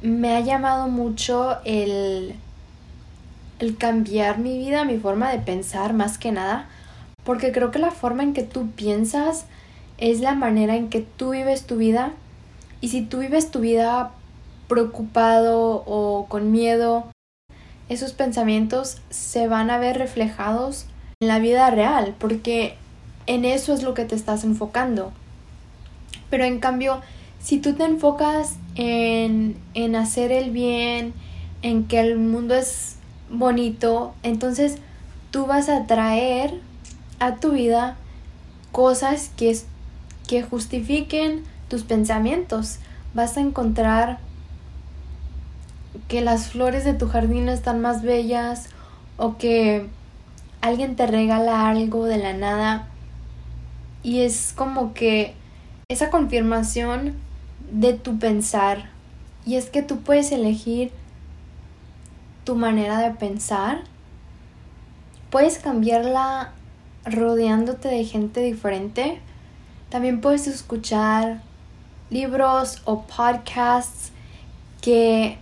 me 0.00 0.34
ha 0.34 0.40
llamado 0.40 0.88
mucho 0.88 1.58
el, 1.64 2.34
el 3.62 3.76
cambiar 3.76 4.38
mi 4.38 4.58
vida, 4.58 4.84
mi 4.84 4.98
forma 4.98 5.30
de 5.30 5.38
pensar 5.38 5.92
más 5.92 6.18
que 6.18 6.32
nada, 6.32 6.68
porque 7.22 7.52
creo 7.52 7.70
que 7.70 7.78
la 7.78 7.92
forma 7.92 8.24
en 8.24 8.32
que 8.32 8.42
tú 8.42 8.72
piensas 8.72 9.46
es 9.98 10.18
la 10.18 10.34
manera 10.34 10.74
en 10.74 10.88
que 10.88 11.00
tú 11.00 11.30
vives 11.30 11.64
tu 11.64 11.76
vida. 11.76 12.10
Y 12.80 12.88
si 12.88 13.02
tú 13.02 13.20
vives 13.20 13.52
tu 13.52 13.60
vida 13.60 14.10
preocupado 14.66 15.84
o 15.86 16.26
con 16.28 16.50
miedo, 16.50 17.06
esos 17.88 18.12
pensamientos 18.14 19.00
se 19.10 19.46
van 19.46 19.70
a 19.70 19.78
ver 19.78 19.96
reflejados 19.96 20.86
en 21.20 21.28
la 21.28 21.38
vida 21.38 21.70
real, 21.70 22.16
porque 22.18 22.74
en 23.28 23.44
eso 23.44 23.72
es 23.74 23.84
lo 23.84 23.94
que 23.94 24.04
te 24.04 24.16
estás 24.16 24.42
enfocando. 24.42 25.12
Pero 26.30 26.42
en 26.42 26.58
cambio, 26.58 27.00
si 27.40 27.60
tú 27.60 27.74
te 27.74 27.84
enfocas 27.84 28.56
en, 28.74 29.56
en 29.74 29.94
hacer 29.94 30.32
el 30.32 30.50
bien, 30.50 31.14
en 31.62 31.84
que 31.84 32.00
el 32.00 32.18
mundo 32.18 32.56
es 32.56 32.96
bonito, 33.32 34.14
entonces 34.22 34.76
tú 35.30 35.46
vas 35.46 35.68
a 35.68 35.86
traer 35.86 36.60
a 37.18 37.36
tu 37.36 37.52
vida 37.52 37.96
cosas 38.70 39.30
que 39.36 39.56
que 40.26 40.42
justifiquen 40.42 41.42
tus 41.68 41.82
pensamientos. 41.82 42.78
Vas 43.12 43.36
a 43.36 43.40
encontrar 43.40 44.18
que 46.08 46.20
las 46.20 46.48
flores 46.48 46.84
de 46.84 46.94
tu 46.94 47.08
jardín 47.08 47.48
están 47.48 47.80
más 47.80 48.02
bellas 48.02 48.68
o 49.16 49.36
que 49.36 49.88
alguien 50.60 50.96
te 50.96 51.06
regala 51.06 51.68
algo 51.68 52.04
de 52.04 52.18
la 52.18 52.32
nada 52.32 52.88
y 54.02 54.20
es 54.20 54.52
como 54.56 54.94
que 54.94 55.34
esa 55.88 56.10
confirmación 56.10 57.14
de 57.70 57.92
tu 57.94 58.18
pensar 58.18 58.90
y 59.44 59.56
es 59.56 59.70
que 59.70 59.82
tú 59.82 60.00
puedes 60.00 60.32
elegir 60.32 60.92
tu 62.44 62.54
manera 62.54 62.98
de 62.98 63.10
pensar 63.10 63.82
puedes 65.30 65.58
cambiarla 65.58 66.52
rodeándote 67.04 67.88
de 67.88 68.04
gente 68.04 68.40
diferente 68.40 69.20
también 69.92 70.22
puedes 70.22 70.46
escuchar 70.46 71.42
libros 72.08 72.80
o 72.86 73.02
podcasts 73.02 74.10
que, 74.80 75.36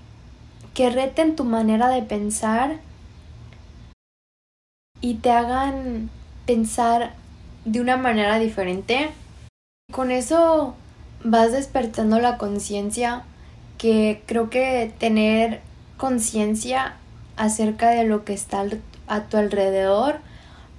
que 0.75 0.90
reten 0.90 1.37
tu 1.37 1.45
manera 1.45 1.88
de 1.88 2.02
pensar 2.02 2.80
y 5.00 5.14
te 5.14 5.30
hagan 5.30 6.11
pensar 6.47 7.14
de 7.64 7.80
una 7.80 7.97
manera 7.97 8.40
diferente. 8.40 9.11
Con 9.92 10.11
eso 10.11 10.75
vas 11.23 11.52
despertando 11.52 12.19
la 12.19 12.37
conciencia 12.37 13.23
que 13.78 14.25
creo 14.26 14.50
que 14.50 14.92
tener 14.99 15.61
conciencia 16.00 16.95
acerca 17.37 17.90
de 17.90 18.04
lo 18.04 18.25
que 18.25 18.33
está 18.33 18.64
a 19.07 19.21
tu 19.25 19.37
alrededor, 19.37 20.16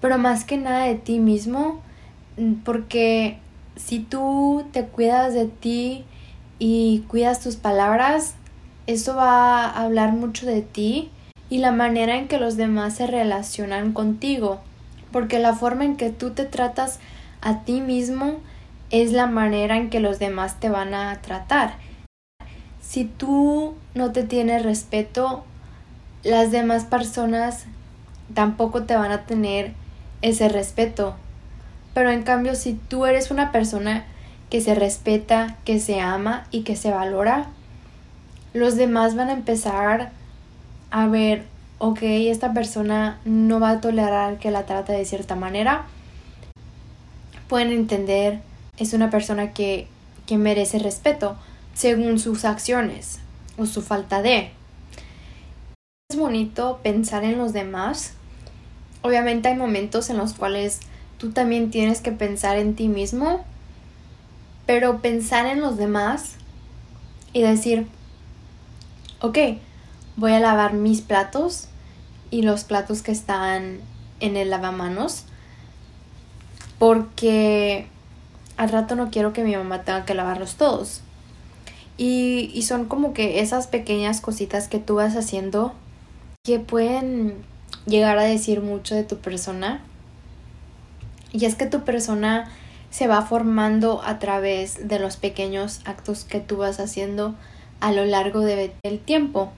pero 0.01 0.17
más 0.17 0.45
que 0.45 0.57
nada 0.57 0.85
de 0.85 0.95
ti 0.95 1.19
mismo, 1.19 1.79
porque 2.65 3.37
si 3.75 3.99
tú 3.99 4.65
te 4.71 4.85
cuidas 4.85 5.35
de 5.35 5.45
ti 5.45 6.05
y 6.57 7.05
cuidas 7.07 7.39
tus 7.39 7.55
palabras, 7.55 8.33
eso 8.87 9.15
va 9.15 9.65
a 9.65 9.83
hablar 9.83 10.11
mucho 10.11 10.47
de 10.47 10.63
ti 10.63 11.11
y 11.51 11.59
la 11.59 11.71
manera 11.71 12.17
en 12.17 12.27
que 12.27 12.39
los 12.39 12.57
demás 12.57 12.95
se 12.95 13.05
relacionan 13.05 13.93
contigo, 13.93 14.59
porque 15.11 15.37
la 15.37 15.53
forma 15.53 15.85
en 15.85 15.97
que 15.97 16.09
tú 16.09 16.31
te 16.31 16.45
tratas 16.45 16.99
a 17.41 17.59
ti 17.59 17.79
mismo 17.79 18.39
es 18.89 19.11
la 19.11 19.27
manera 19.27 19.77
en 19.77 19.91
que 19.91 19.99
los 19.99 20.17
demás 20.17 20.59
te 20.59 20.69
van 20.69 20.95
a 20.95 21.21
tratar. 21.21 21.75
Si 22.81 23.05
tú 23.05 23.75
no 23.93 24.11
te 24.11 24.23
tienes 24.23 24.63
respeto, 24.63 25.43
las 26.23 26.51
demás 26.51 26.83
personas 26.83 27.65
tampoco 28.33 28.83
te 28.83 28.95
van 28.95 29.11
a 29.11 29.25
tener 29.25 29.73
ese 30.21 30.49
respeto. 30.49 31.15
Pero 31.93 32.11
en 32.11 32.23
cambio, 32.23 32.55
si 32.55 32.73
tú 32.73 33.05
eres 33.05 33.31
una 33.31 33.51
persona 33.51 34.05
que 34.49 34.61
se 34.61 34.75
respeta, 34.75 35.57
que 35.63 35.79
se 35.79 36.01
ama 36.01 36.45
y 36.51 36.63
que 36.63 36.75
se 36.75 36.91
valora, 36.91 37.47
los 38.53 38.75
demás 38.75 39.15
van 39.15 39.29
a 39.29 39.33
empezar 39.33 40.11
a 40.89 41.07
ver, 41.07 41.45
ok, 41.79 41.99
esta 42.01 42.53
persona 42.53 43.19
no 43.23 43.59
va 43.59 43.71
a 43.71 43.81
tolerar 43.81 44.37
que 44.37 44.51
la 44.51 44.65
trate 44.65 44.93
de 44.93 45.05
cierta 45.05 45.35
manera. 45.35 45.85
Pueden 47.47 47.71
entender, 47.71 48.41
es 48.77 48.93
una 48.93 49.09
persona 49.09 49.51
que, 49.51 49.87
que 50.25 50.37
merece 50.37 50.79
respeto 50.79 51.37
según 51.73 52.19
sus 52.19 52.45
acciones 52.45 53.19
o 53.57 53.65
su 53.65 53.81
falta 53.81 54.21
de. 54.21 54.51
Es 56.09 56.17
bonito 56.17 56.79
pensar 56.83 57.23
en 57.23 57.37
los 57.37 57.53
demás. 57.53 58.13
Obviamente 59.01 59.49
hay 59.49 59.55
momentos 59.55 60.09
en 60.09 60.17
los 60.17 60.33
cuales 60.33 60.79
tú 61.17 61.31
también 61.31 61.71
tienes 61.71 62.01
que 62.01 62.11
pensar 62.11 62.57
en 62.57 62.75
ti 62.75 62.87
mismo, 62.87 63.43
pero 64.65 65.01
pensar 65.01 65.45
en 65.45 65.61
los 65.61 65.77
demás 65.77 66.35
y 67.33 67.41
decir, 67.41 67.87
ok, 69.21 69.37
voy 70.17 70.33
a 70.33 70.39
lavar 70.39 70.73
mis 70.73 71.01
platos 71.01 71.67
y 72.29 72.41
los 72.41 72.63
platos 72.63 73.01
que 73.01 73.11
están 73.11 73.79
en 74.19 74.37
el 74.37 74.49
lavamanos 74.49 75.25
porque 76.81 77.87
al 78.57 78.69
rato 78.69 78.95
no 78.95 79.11
quiero 79.11 79.33
que 79.33 79.43
mi 79.43 79.55
mamá 79.55 79.83
tenga 79.83 80.03
que 80.03 80.15
lavarlos 80.15 80.55
todos. 80.55 81.01
Y, 81.97 82.49
y, 82.53 82.63
son 82.63 82.85
como 82.85 83.13
que 83.13 83.41
esas 83.41 83.67
pequeñas 83.67 84.21
cositas 84.21 84.67
que 84.67 84.79
tú 84.79 84.95
vas 84.95 85.15
haciendo 85.15 85.73
que 86.43 86.59
pueden 86.59 87.35
llegar 87.85 88.17
a 88.17 88.23
decir 88.23 88.61
mucho 88.61 88.95
de 88.95 89.03
tu 89.03 89.17
persona 89.17 89.81
y 91.33 91.45
es 91.45 91.55
que 91.55 91.65
tu 91.65 91.83
persona 91.83 92.49
se 92.89 93.07
va 93.07 93.21
formando 93.21 94.01
a 94.03 94.19
través 94.19 94.87
de 94.87 94.99
los 94.99 95.17
pequeños 95.17 95.79
actos 95.85 96.25
que 96.25 96.39
tú 96.39 96.57
vas 96.57 96.79
haciendo 96.79 97.35
a 97.79 97.91
lo 97.93 98.05
largo 98.05 98.41
del 98.41 98.99
tiempo. 98.99 99.51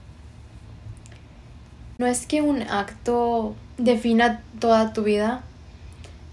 No 1.98 2.06
es 2.06 2.26
que 2.26 2.42
un 2.42 2.62
acto 2.62 3.54
defina 3.76 4.42
toda 4.60 4.92
tu 4.92 5.02
vida, 5.02 5.42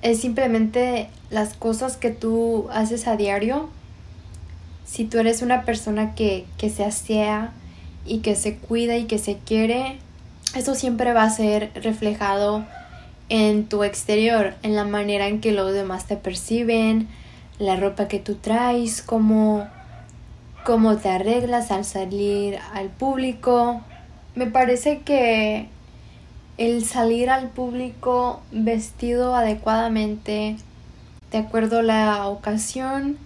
es 0.02 0.22
simplemente 0.22 1.10
las 1.30 1.54
cosas 1.54 1.98
que 1.98 2.12
tú 2.12 2.68
haces 2.72 3.08
a 3.08 3.16
diario. 3.16 3.70
Si 4.86 5.06
tú 5.06 5.20
eres 5.20 5.42
una 5.42 5.64
persona 5.64 6.16
que, 6.16 6.46
que 6.58 6.70
se 6.70 6.84
asea 6.84 7.52
y 8.06 8.20
que 8.20 8.36
se 8.36 8.58
cuida 8.58 8.98
y 8.98 9.06
que 9.06 9.18
se 9.18 9.38
quiere, 9.38 9.98
eso 10.56 10.76
siempre 10.76 11.14
va 11.14 11.24
a 11.24 11.30
ser 11.30 11.72
reflejado 11.76 12.66
en 13.30 13.66
tu 13.70 13.86
exterior, 13.86 14.56
en 14.64 14.76
la 14.76 14.84
manera 14.84 15.28
en 15.28 15.40
que 15.40 15.54
los 15.54 15.72
demás 15.72 16.06
te 16.06 16.18
perciben, 16.18 17.08
la 17.60 17.78
ropa 17.78 18.10
que 18.10 18.20
tú 18.20 18.36
traes, 18.36 19.02
cómo, 19.02 19.68
cómo 20.66 20.98
te 20.98 21.10
arreglas 21.10 21.72
al 21.72 21.86
salir 21.86 22.60
al 22.74 22.90
público. 22.90 23.82
Me 24.36 24.48
parece 24.48 25.00
que 25.00 25.70
el 26.58 26.84
salir 26.84 27.30
al 27.30 27.48
público 27.48 28.42
vestido 28.52 29.36
adecuadamente, 29.36 30.58
de 31.32 31.38
acuerdo 31.38 31.80
a 31.80 31.84
la 31.84 32.28
ocasión, 32.28 33.18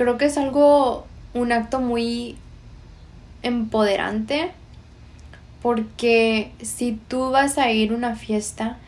creo 0.00 0.16
que 0.16 0.24
es 0.24 0.38
algo, 0.38 1.04
un 1.34 1.52
acto 1.52 1.78
muy 1.78 2.38
empoderante, 3.42 4.50
porque 5.60 6.52
si 6.62 6.98
tú 7.08 7.28
vas 7.28 7.58
a 7.58 7.70
ir 7.70 7.92
a 7.92 7.96
una 7.96 8.16
fiesta 8.16 8.78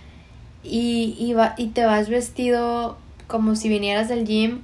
y, 0.65 1.15
y, 1.19 1.35
y 1.63 1.67
te 1.67 1.85
vas 1.85 2.09
vestido 2.09 2.97
como 3.27 3.57
si 3.57 3.69
vinieras 3.69 4.09
del 4.09 4.25
gym, 4.25 4.63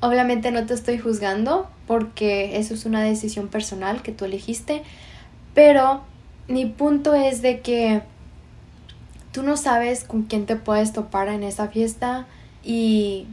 obviamente 0.00 0.50
no 0.50 0.64
te 0.64 0.72
estoy 0.72 0.96
juzgando, 0.96 1.68
porque 1.86 2.56
eso 2.56 2.72
es 2.72 2.86
una 2.86 3.02
decisión 3.02 3.48
personal 3.48 4.00
que 4.00 4.12
tú 4.12 4.24
elegiste, 4.24 4.82
pero 5.52 6.00
mi 6.48 6.64
punto 6.64 7.12
es 7.12 7.42
de 7.42 7.60
que 7.60 8.00
tú 9.32 9.42
no 9.42 9.58
sabes 9.58 10.04
con 10.04 10.22
quién 10.22 10.46
te 10.46 10.56
puedes 10.56 10.94
topar 10.94 11.28
en 11.28 11.42
esa 11.42 11.68
fiesta 11.68 12.26
y, 12.64 13.26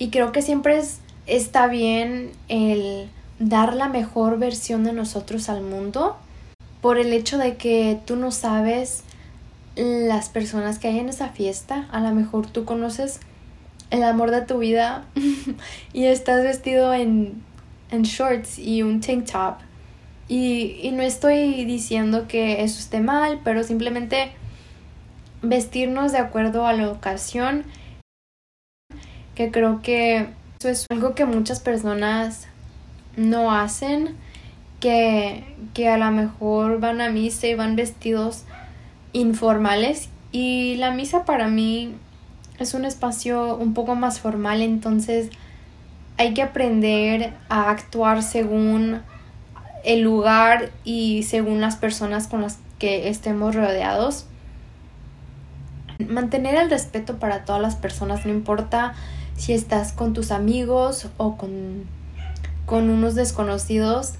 y 0.00 0.10
creo 0.10 0.32
que 0.32 0.42
siempre 0.42 0.78
es, 0.78 0.98
está 1.26 1.66
bien 1.66 2.32
el 2.48 3.08
dar 3.38 3.74
la 3.74 3.88
mejor 3.88 4.38
versión 4.38 4.84
de 4.84 4.92
nosotros 4.92 5.48
al 5.48 5.62
mundo 5.62 6.16
por 6.80 6.98
el 6.98 7.12
hecho 7.12 7.38
de 7.38 7.56
que 7.56 7.98
tú 8.04 8.16
no 8.16 8.30
sabes 8.30 9.04
las 9.76 10.28
personas 10.28 10.78
que 10.78 10.88
hay 10.88 10.98
en 10.98 11.08
esa 11.08 11.28
fiesta. 11.28 11.88
A 11.90 12.00
lo 12.00 12.14
mejor 12.14 12.46
tú 12.46 12.64
conoces 12.64 13.20
el 13.90 14.02
amor 14.02 14.30
de 14.30 14.42
tu 14.42 14.58
vida 14.58 15.04
y 15.92 16.04
estás 16.04 16.42
vestido 16.42 16.92
en, 16.94 17.42
en 17.90 18.02
shorts 18.02 18.58
y 18.58 18.82
un 18.82 19.00
tank 19.00 19.30
top. 19.30 19.54
Y, 20.28 20.78
y 20.82 20.90
no 20.92 21.02
estoy 21.02 21.64
diciendo 21.64 22.26
que 22.26 22.62
eso 22.62 22.78
esté 22.78 23.00
mal, 23.00 23.40
pero 23.44 23.64
simplemente 23.64 24.32
vestirnos 25.42 26.12
de 26.12 26.18
acuerdo 26.18 26.66
a 26.66 26.72
la 26.72 26.90
ocasión, 26.90 27.64
que 29.34 29.50
creo 29.50 29.82
que 29.82 30.28
eso 30.62 30.68
es 30.68 30.86
algo 30.90 31.16
que 31.16 31.24
muchas 31.24 31.58
personas 31.58 32.46
no 33.16 33.50
hacen, 33.50 34.16
que, 34.78 35.56
que 35.74 35.88
a 35.88 35.96
lo 35.96 36.08
mejor 36.12 36.78
van 36.78 37.00
a 37.00 37.10
misa 37.10 37.48
y 37.48 37.54
van 37.54 37.74
vestidos 37.74 38.44
informales. 39.12 40.08
Y 40.30 40.76
la 40.76 40.92
misa 40.92 41.24
para 41.24 41.48
mí 41.48 41.96
es 42.60 42.74
un 42.74 42.84
espacio 42.84 43.56
un 43.56 43.74
poco 43.74 43.96
más 43.96 44.20
formal, 44.20 44.62
entonces 44.62 45.30
hay 46.16 46.32
que 46.32 46.42
aprender 46.42 47.32
a 47.48 47.68
actuar 47.68 48.22
según 48.22 49.00
el 49.84 50.02
lugar 50.02 50.70
y 50.84 51.24
según 51.24 51.60
las 51.60 51.74
personas 51.74 52.28
con 52.28 52.42
las 52.42 52.58
que 52.78 53.08
estemos 53.08 53.56
rodeados. 53.56 54.26
Mantener 55.98 56.54
el 56.54 56.70
respeto 56.70 57.18
para 57.18 57.44
todas 57.44 57.60
las 57.60 57.74
personas, 57.74 58.24
no 58.24 58.30
importa 58.30 58.94
si 59.42 59.52
estás 59.52 59.90
con 59.90 60.12
tus 60.12 60.30
amigos 60.30 61.08
o 61.16 61.36
con, 61.36 61.84
con 62.64 62.90
unos 62.90 63.16
desconocidos, 63.16 64.12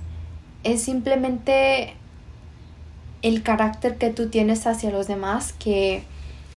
es 0.64 0.83
simplemente 0.83 1.95
el 3.23 3.45
carácter 3.45 3.99
que 3.99 4.11
tú 4.11 4.31
tienes 4.31 4.66
hacia 4.66 4.90
los 4.90 5.07
demás, 5.07 5.53
que 5.53 6.03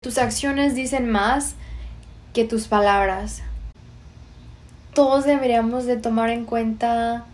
tus 0.01 0.17
acciones 0.17 0.73
dicen 0.73 1.07
más 1.07 1.53
que 2.33 2.43
tus 2.43 2.65
palabras. 2.67 3.43
Todos 4.95 5.25
deberíamos 5.25 5.85
de 5.85 5.97
tomar 5.97 6.31
en 6.31 6.45
cuenta 6.45 7.25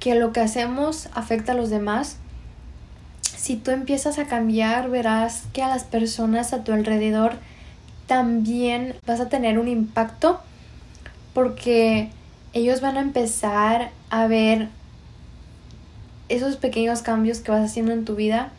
que 0.00 0.16
lo 0.16 0.32
que 0.32 0.40
hacemos 0.40 1.08
afecta 1.14 1.52
a 1.52 1.54
los 1.54 1.70
demás 1.70 2.16
si 3.22 3.54
tú 3.54 3.70
empiezas 3.70 4.18
a 4.18 4.26
cambiar, 4.26 4.90
verás 4.90 5.44
que 5.52 5.62
a 5.62 5.68
las 5.68 5.84
personas 5.84 6.52
a 6.52 6.64
tu 6.64 6.72
alrededor 6.72 7.34
también 8.08 8.96
vas 9.06 9.20
a 9.20 9.28
tener 9.28 9.60
un 9.60 9.68
impacto 9.68 10.40
porque 11.34 12.10
ellos 12.52 12.80
van 12.80 12.96
a 12.96 13.00
empezar 13.00 13.90
a 14.10 14.26
ver 14.26 14.68
esos 16.28 16.56
pequeños 16.56 17.02
cambios 17.02 17.40
que 17.40 17.50
vas 17.50 17.64
haciendo 17.64 17.92
en 17.92 18.04
tu 18.04 18.14
vida 18.14 18.50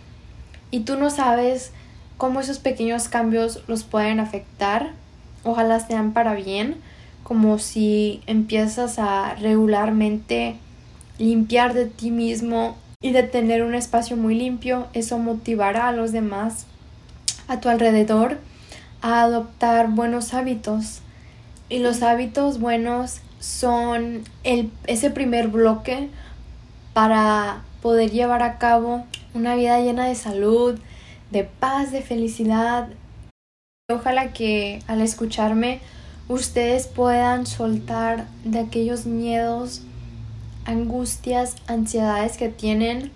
y 0.71 0.81
tú 0.81 0.97
no 0.97 1.09
sabes 1.09 1.71
cómo 2.17 2.39
esos 2.39 2.59
pequeños 2.59 3.07
cambios 3.07 3.63
los 3.67 3.83
pueden 3.83 4.19
afectar. 4.19 4.91
Ojalá 5.43 5.79
sean 5.79 6.13
para 6.13 6.33
bien, 6.35 6.77
como 7.23 7.59
si 7.59 8.21
empiezas 8.27 8.99
a 8.99 9.35
regularmente 9.35 10.55
limpiar 11.17 11.73
de 11.73 11.85
ti 11.85 12.11
mismo 12.11 12.77
y 13.01 13.11
de 13.11 13.23
tener 13.23 13.63
un 13.63 13.73
espacio 13.73 14.17
muy 14.17 14.35
limpio, 14.35 14.87
eso 14.93 15.17
motivará 15.17 15.87
a 15.87 15.91
los 15.91 16.11
demás 16.11 16.67
a 17.47 17.59
tu 17.59 17.69
alrededor 17.69 18.37
a 19.01 19.23
adoptar 19.23 19.89
buenos 19.89 20.33
hábitos. 20.33 21.01
Y 21.71 21.79
los 21.79 22.03
hábitos 22.03 22.59
buenos 22.59 23.21
son 23.39 24.25
el, 24.43 24.69
ese 24.87 25.09
primer 25.09 25.47
bloque 25.47 26.09
para 26.91 27.61
poder 27.81 28.11
llevar 28.11 28.43
a 28.43 28.57
cabo 28.57 29.05
una 29.33 29.55
vida 29.55 29.79
llena 29.79 30.05
de 30.05 30.15
salud, 30.15 30.77
de 31.31 31.45
paz, 31.45 31.93
de 31.93 32.01
felicidad. 32.01 32.89
Ojalá 33.89 34.33
que 34.33 34.83
al 34.87 34.99
escucharme 34.99 35.79
ustedes 36.27 36.87
puedan 36.87 37.45
soltar 37.45 38.27
de 38.43 38.59
aquellos 38.59 39.05
miedos 39.05 39.81
angustias, 40.65 41.55
ansiedades 41.67 42.35
que 42.35 42.49
tienen 42.49 43.13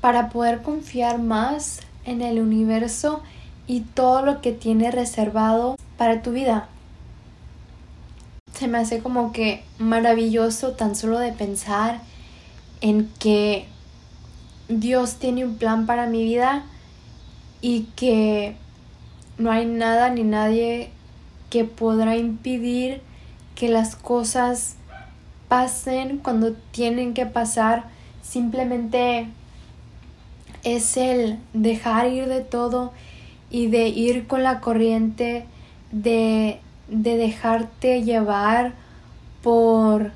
para 0.00 0.28
poder 0.28 0.62
confiar 0.62 1.20
más 1.20 1.82
en 2.04 2.20
el 2.20 2.40
universo 2.40 3.22
y 3.68 3.82
todo 3.82 4.22
lo 4.22 4.40
que 4.40 4.50
tiene 4.50 4.90
reservado 4.90 5.76
para 5.96 6.20
tu 6.20 6.32
vida. 6.32 6.68
Se 8.58 8.66
me 8.66 8.78
hace 8.78 8.98
como 8.98 9.30
que 9.30 9.62
maravilloso 9.78 10.72
tan 10.72 10.96
solo 10.96 11.20
de 11.20 11.30
pensar 11.30 12.00
en 12.80 13.08
que 13.20 13.66
Dios 14.68 15.20
tiene 15.20 15.44
un 15.44 15.58
plan 15.58 15.86
para 15.86 16.06
mi 16.06 16.24
vida 16.24 16.64
y 17.60 17.82
que 17.94 18.56
no 19.38 19.52
hay 19.52 19.64
nada 19.64 20.10
ni 20.10 20.24
nadie 20.24 20.90
que 21.50 21.62
podrá 21.62 22.16
impedir 22.16 23.00
que 23.54 23.68
las 23.68 23.94
cosas 23.94 24.74
pasen 25.46 26.18
cuando 26.18 26.54
tienen 26.72 27.14
que 27.14 27.26
pasar. 27.26 27.84
Simplemente 28.22 29.28
es 30.64 30.96
el 30.96 31.38
dejar 31.52 32.08
ir 32.08 32.26
de 32.26 32.40
todo 32.40 32.92
y 33.50 33.68
de 33.68 33.86
ir 33.86 34.26
con 34.26 34.42
la 34.42 34.58
corriente, 34.58 35.46
de, 35.92 36.58
de 36.88 37.16
dejarte 37.16 38.02
llevar 38.02 38.72
por 39.42 40.12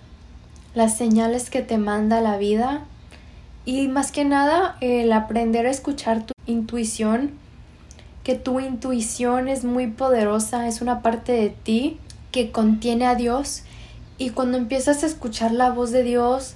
las 0.75 0.97
señales 0.97 1.51
que 1.51 1.63
te 1.63 1.79
manda 1.79 2.21
la 2.21 2.37
vida. 2.37 2.83
Y 3.65 3.89
más 3.89 4.11
que 4.11 4.25
nada 4.25 4.77
el 4.81 5.13
aprender 5.13 5.67
a 5.67 5.71
escuchar 5.71 6.25
tu 6.25 6.33
intuición, 6.47 7.33
que 8.25 8.35
tu 8.35 8.61
intuición 8.61 9.49
es 9.49 9.65
muy 9.65 9.87
poderosa, 9.87 10.67
es 10.67 10.81
una 10.81 11.03
parte 11.03 11.33
de 11.33 11.51
ti 11.51 11.99
que 12.33 12.51
contiene 12.51 13.07
a 13.07 13.15
Dios. 13.15 13.63
Y 14.19 14.31
cuando 14.31 14.59
empiezas 14.59 15.03
a 15.03 15.07
escuchar 15.07 15.53
la 15.53 15.71
voz 15.71 15.91
de 15.91 16.03
Dios, 16.03 16.55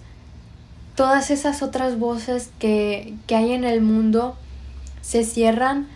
todas 0.95 1.31
esas 1.31 1.63
otras 1.63 1.99
voces 1.99 2.51
que, 2.59 3.15
que 3.27 3.37
hay 3.37 3.53
en 3.53 3.65
el 3.65 3.83
mundo 3.83 4.37
se 5.03 5.25
cierran 5.25 5.87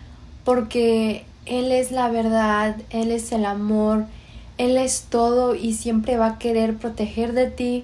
porque 0.45 1.25
Él 1.45 1.71
es 1.71 1.91
la 1.91 2.09
verdad, 2.09 2.75
Él 2.91 3.11
es 3.11 3.31
el 3.31 3.45
amor, 3.45 4.05
Él 4.57 4.77
es 4.77 5.07
todo 5.09 5.55
y 5.55 5.73
siempre 5.73 6.17
va 6.17 6.27
a 6.27 6.37
querer 6.37 6.77
proteger 6.77 7.33
de 7.33 7.49
ti 7.49 7.83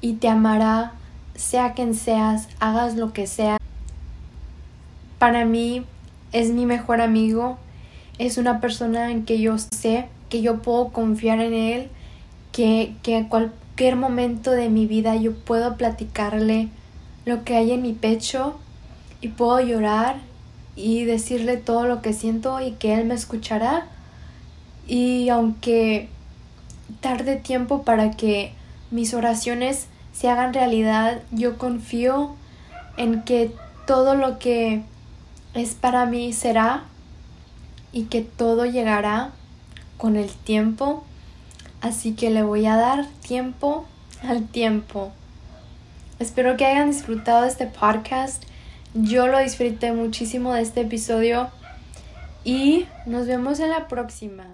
y 0.00 0.14
te 0.14 0.28
amará, 0.28 0.92
sea 1.34 1.72
quien 1.72 1.94
seas, 1.94 2.48
hagas 2.60 2.94
lo 2.94 3.12
que 3.12 3.26
sea. 3.26 3.58
Para 5.18 5.44
mí 5.44 5.84
es 6.32 6.50
mi 6.50 6.64
mejor 6.64 7.00
amigo, 7.00 7.58
es 8.18 8.38
una 8.38 8.60
persona 8.60 9.10
en 9.10 9.24
que 9.24 9.40
yo 9.40 9.56
sé 9.58 10.06
que 10.28 10.42
yo 10.42 10.62
puedo 10.62 10.88
confiar 10.90 11.40
en 11.40 11.54
Él 11.54 11.88
que, 12.52 12.94
que 13.02 13.16
a 13.16 13.28
cualquier 13.28 13.96
momento 13.96 14.52
de 14.52 14.68
mi 14.68 14.86
vida 14.86 15.16
yo 15.16 15.34
puedo 15.34 15.76
platicarle 15.76 16.68
lo 17.24 17.44
que 17.44 17.56
hay 17.56 17.72
en 17.72 17.82
mi 17.82 17.92
pecho 17.92 18.58
y 19.20 19.28
puedo 19.28 19.60
llorar 19.60 20.25
y 20.76 21.04
decirle 21.04 21.56
todo 21.56 21.86
lo 21.86 22.02
que 22.02 22.12
siento 22.12 22.60
y 22.60 22.72
que 22.72 22.94
él 22.94 23.06
me 23.06 23.14
escuchará. 23.14 23.86
Y 24.86 25.28
aunque 25.30 26.08
tarde 27.00 27.36
tiempo 27.36 27.82
para 27.82 28.12
que 28.12 28.52
mis 28.90 29.14
oraciones 29.14 29.86
se 30.12 30.28
hagan 30.28 30.54
realidad, 30.54 31.22
yo 31.32 31.58
confío 31.58 32.36
en 32.96 33.22
que 33.22 33.52
todo 33.86 34.14
lo 34.14 34.38
que 34.38 34.82
es 35.54 35.74
para 35.74 36.06
mí 36.06 36.32
será 36.32 36.84
y 37.92 38.04
que 38.04 38.20
todo 38.20 38.66
llegará 38.66 39.30
con 39.96 40.16
el 40.16 40.30
tiempo. 40.30 41.02
Así 41.80 42.12
que 42.12 42.30
le 42.30 42.42
voy 42.42 42.66
a 42.66 42.76
dar 42.76 43.06
tiempo 43.26 43.86
al 44.22 44.46
tiempo. 44.46 45.12
Espero 46.18 46.56
que 46.56 46.64
hayan 46.64 46.90
disfrutado 46.90 47.42
de 47.42 47.48
este 47.48 47.66
podcast. 47.66 48.44
Yo 49.02 49.26
lo 49.26 49.38
disfruté 49.38 49.92
muchísimo 49.92 50.54
de 50.54 50.62
este 50.62 50.80
episodio 50.80 51.50
y 52.44 52.86
nos 53.04 53.26
vemos 53.26 53.60
en 53.60 53.68
la 53.68 53.88
próxima. 53.88 54.46